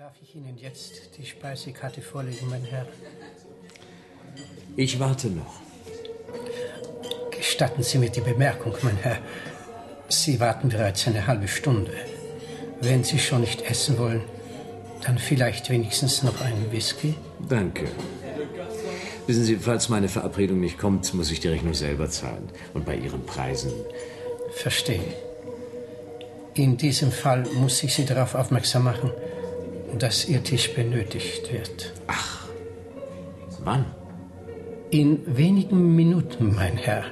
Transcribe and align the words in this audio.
Darf 0.00 0.14
ich 0.22 0.34
Ihnen 0.34 0.56
jetzt 0.56 1.10
die 1.18 1.26
Speisekarte 1.26 2.00
vorlegen, 2.00 2.48
mein 2.48 2.64
Herr? 2.64 2.86
Ich 4.74 4.98
warte 4.98 5.28
noch. 5.28 5.60
Gestatten 7.30 7.82
Sie 7.82 7.98
mir 7.98 8.08
die 8.08 8.22
Bemerkung, 8.22 8.74
mein 8.80 8.96
Herr. 8.96 9.18
Sie 10.08 10.40
warten 10.40 10.70
bereits 10.70 11.06
eine 11.06 11.26
halbe 11.26 11.48
Stunde. 11.48 11.92
Wenn 12.80 13.04
Sie 13.04 13.18
schon 13.18 13.42
nicht 13.42 13.60
essen 13.60 13.98
wollen, 13.98 14.22
dann 15.04 15.18
vielleicht 15.18 15.68
wenigstens 15.68 16.22
noch 16.22 16.40
einen 16.40 16.72
Whisky? 16.72 17.16
Danke. 17.46 17.86
Wissen 19.26 19.44
Sie, 19.44 19.56
falls 19.56 19.90
meine 19.90 20.08
Verabredung 20.08 20.60
nicht 20.60 20.78
kommt, 20.78 21.12
muss 21.12 21.30
ich 21.30 21.40
die 21.40 21.48
Rechnung 21.48 21.74
selber 21.74 22.08
zahlen. 22.08 22.48
Und 22.72 22.86
bei 22.86 22.96
Ihren 22.96 23.26
Preisen. 23.26 23.70
Verstehe. 24.52 25.12
In 26.54 26.78
diesem 26.78 27.12
Fall 27.12 27.44
muss 27.52 27.82
ich 27.82 27.94
Sie 27.94 28.06
darauf 28.06 28.34
aufmerksam 28.34 28.84
machen, 28.84 29.12
dass 29.98 30.28
Ihr 30.28 30.42
Tisch 30.42 30.74
benötigt 30.74 31.52
wird. 31.52 31.92
Ach, 32.06 32.46
wann? 33.64 33.84
In 34.90 35.20
wenigen 35.26 35.94
Minuten, 35.94 36.54
mein 36.54 36.76
Herr. 36.76 37.04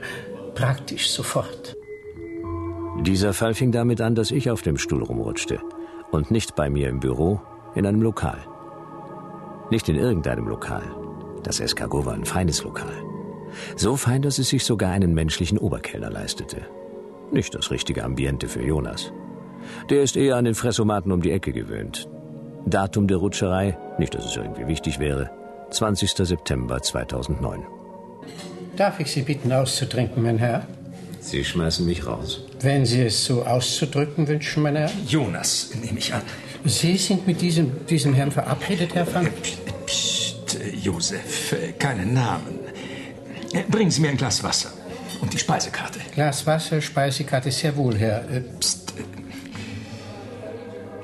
Praktisch 0.54 1.10
sofort. 1.10 1.76
Dieser 3.02 3.32
Fall 3.32 3.54
fing 3.54 3.70
damit 3.70 4.00
an, 4.00 4.14
dass 4.14 4.32
ich 4.32 4.50
auf 4.50 4.62
dem 4.62 4.76
Stuhl 4.76 5.02
rumrutschte. 5.02 5.60
Und 6.10 6.30
nicht 6.30 6.56
bei 6.56 6.68
mir 6.68 6.88
im 6.88 7.00
Büro, 7.00 7.40
in 7.74 7.86
einem 7.86 8.02
Lokal. 8.02 8.38
Nicht 9.70 9.88
in 9.88 9.96
irgendeinem 9.96 10.48
Lokal. 10.48 10.82
Das 11.44 11.60
Escargot 11.60 12.06
war 12.06 12.14
ein 12.14 12.24
feines 12.24 12.64
Lokal. 12.64 12.92
So 13.76 13.96
fein, 13.96 14.22
dass 14.22 14.38
es 14.38 14.48
sich 14.48 14.64
sogar 14.64 14.90
einen 14.90 15.14
menschlichen 15.14 15.58
Oberkellner 15.58 16.10
leistete. 16.10 16.62
Nicht 17.30 17.54
das 17.54 17.70
richtige 17.70 18.04
Ambiente 18.04 18.48
für 18.48 18.62
Jonas. 18.62 19.12
Der 19.90 20.02
ist 20.02 20.16
eher 20.16 20.36
an 20.36 20.44
den 20.44 20.54
Fressomaten 20.54 21.12
um 21.12 21.22
die 21.22 21.30
Ecke 21.30 21.52
gewöhnt. 21.52 22.08
Datum 22.70 23.06
der 23.08 23.18
Rutscherei, 23.18 23.76
nicht 23.98 24.14
dass 24.14 24.24
es 24.26 24.36
irgendwie 24.36 24.66
wichtig 24.66 24.98
wäre, 24.98 25.30
20. 25.70 26.10
September 26.10 26.80
2009. 26.80 27.64
Darf 28.76 29.00
ich 29.00 29.10
Sie 29.10 29.22
bitten, 29.22 29.52
auszutrinken, 29.52 30.22
mein 30.22 30.38
Herr? 30.38 30.66
Sie 31.20 31.44
schmeißen 31.44 31.84
mich 31.84 32.06
raus. 32.06 32.40
Wenn 32.60 32.86
Sie 32.86 33.02
es 33.02 33.24
so 33.24 33.44
auszudrücken 33.44 34.28
wünschen, 34.28 34.62
mein 34.62 34.76
Herr. 34.76 34.90
Jonas, 35.06 35.70
nehme 35.82 35.98
ich 35.98 36.14
an. 36.14 36.22
Sie 36.64 36.96
sind 36.96 37.26
mit 37.26 37.40
diesem, 37.40 37.86
diesem 37.86 38.14
Herrn 38.14 38.30
verabredet, 38.30 38.94
Herr 38.94 39.12
van... 39.12 39.28
Psst, 39.86 40.58
Josef, 40.82 41.54
keinen 41.78 42.14
Namen. 42.14 42.58
Bringen 43.68 43.90
Sie 43.90 44.00
mir 44.00 44.10
ein 44.10 44.16
Glas 44.16 44.42
Wasser 44.42 44.70
und 45.20 45.32
die 45.32 45.38
Speisekarte. 45.38 46.00
Glas 46.14 46.46
Wasser, 46.46 46.80
Speisekarte, 46.80 47.50
sehr 47.50 47.76
wohl, 47.76 47.96
Herr. 47.96 48.20
Äh, 48.30 48.40
Psst. 48.60 48.87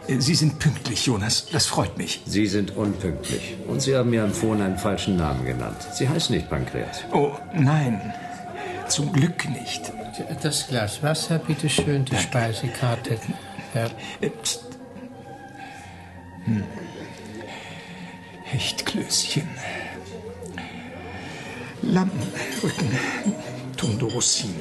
Sie 0.06 0.34
sind 0.34 0.58
pünktlich, 0.58 1.06
Jonas. 1.06 1.46
Das 1.50 1.66
freut 1.66 1.96
mich. 1.96 2.20
Sie 2.26 2.46
sind 2.46 2.76
unpünktlich. 2.76 3.56
Und 3.66 3.80
Sie 3.80 3.96
haben 3.96 4.10
mir 4.10 4.22
am 4.24 4.32
Phone 4.32 4.60
einen 4.60 4.76
falschen 4.78 5.16
Namen 5.16 5.44
genannt. 5.46 5.78
Sie 5.94 6.08
heißen 6.08 6.34
nicht 6.34 6.50
Pankreas. 6.50 7.00
Oh, 7.12 7.32
nein. 7.54 8.12
Zum 8.88 9.12
Glück 9.12 9.48
nicht. 9.48 9.90
Das 10.42 10.68
Glas 10.68 11.02
Wasser, 11.02 11.38
bitteschön, 11.38 12.04
die 12.04 12.16
Speisekarte. 12.16 13.18
Herr, 13.72 13.90
Äh, 14.20 14.28
Psst. 14.30 14.60
Hm. 16.44 16.62
Hechtklößchen. 18.44 19.48
Lampenrücken. 21.82 22.88
Tondo 23.76 24.06
Rossini. 24.08 24.54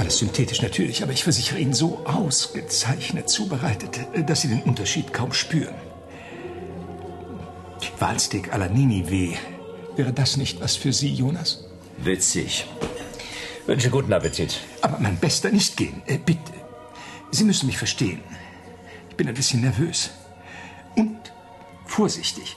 Alles 0.00 0.16
synthetisch 0.16 0.62
natürlich, 0.62 1.02
aber 1.02 1.12
ich 1.12 1.24
versichere 1.24 1.58
Ihnen 1.58 1.74
so 1.74 1.98
ausgezeichnet 2.06 3.28
zubereitet, 3.28 4.00
dass 4.26 4.40
Sie 4.40 4.48
den 4.48 4.62
Unterschied 4.62 5.12
kaum 5.12 5.34
spüren. 5.34 5.74
Walsteak 7.98 8.50
alla 8.50 8.68
Ninive. 8.68 9.36
Wäre 9.96 10.14
das 10.14 10.38
nicht 10.38 10.58
was 10.62 10.74
für 10.74 10.94
Sie, 10.94 11.12
Jonas? 11.12 11.66
Witzig. 11.98 12.64
Wünsche 13.66 13.90
guten 13.90 14.14
Appetit. 14.14 14.60
Aber 14.80 14.98
mein 15.00 15.18
Bester, 15.18 15.50
nicht 15.50 15.76
gehen. 15.76 16.00
Äh, 16.06 16.16
bitte. 16.16 16.54
Sie 17.30 17.44
müssen 17.44 17.66
mich 17.66 17.76
verstehen. 17.76 18.22
Ich 19.10 19.16
bin 19.16 19.28
ein 19.28 19.34
bisschen 19.34 19.60
nervös. 19.60 20.12
Und 20.96 21.20
vorsichtig. 21.84 22.56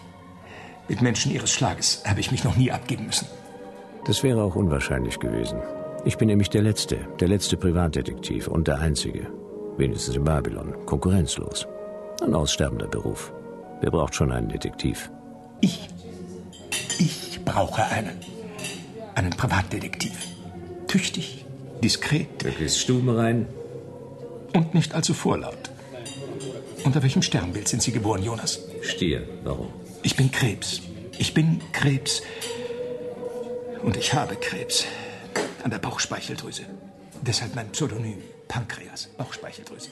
Mit 0.87 1.01
Menschen 1.01 1.29
Ihres 1.33 1.51
Schlages 1.51 2.03
habe 2.05 2.21
ich 2.21 2.31
mich 2.31 2.45
noch 2.45 2.55
nie 2.55 2.71
abgeben 2.71 3.07
müssen. 3.07 3.27
Das 4.05 4.23
wäre 4.23 4.41
auch 4.41 4.55
unwahrscheinlich 4.55 5.19
gewesen. 5.19 5.59
Ich 6.05 6.17
bin 6.17 6.27
nämlich 6.27 6.49
der 6.49 6.61
Letzte, 6.61 6.97
der 7.19 7.29
letzte 7.29 7.55
Privatdetektiv 7.55 8.47
und 8.49 8.67
der 8.67 8.79
Einzige. 8.79 9.27
Wenigstens 9.77 10.15
in 10.15 10.23
Babylon. 10.23 10.85
Konkurrenzlos. 10.85 11.65
Ein 12.21 12.33
aussterbender 12.35 12.87
Beruf. 12.87 13.31
Wer 13.81 13.89
braucht 13.91 14.13
schon 14.13 14.31
einen 14.31 14.49
Detektiv? 14.49 15.09
Ich. 15.61 15.87
Ich 16.99 17.39
brauche 17.45 17.83
einen. 17.85 18.19
Einen 19.15 19.31
Privatdetektiv. 19.31 20.27
Tüchtig, 20.87 21.45
diskret 21.81 22.43
Möglichst 22.43 22.79
stubenrein. 22.79 23.47
und 24.53 24.73
nicht 24.73 24.93
allzu 24.93 25.13
vorlaut. 25.13 25.71
Unter 26.83 27.01
welchem 27.01 27.21
Sternbild 27.21 27.67
sind 27.67 27.81
Sie 27.81 27.91
geboren, 27.93 28.21
Jonas? 28.23 28.59
Stier. 28.81 29.23
Warum? 29.43 29.69
Ich 30.03 30.15
bin 30.17 30.31
Krebs. 30.31 30.81
Ich 31.17 31.33
bin 31.33 31.61
Krebs. 31.71 32.21
Und 33.81 33.95
ich 33.97 34.13
habe 34.13 34.35
Krebs. 34.35 34.85
An 35.63 35.71
der 35.71 35.79
Bauchspeicheldrüse. 35.79 36.63
Deshalb 37.21 37.55
mein 37.55 37.69
Pseudonym 37.71 38.21
Pankreas. 38.49 39.07
Bauchspeicheldrüse. 39.17 39.89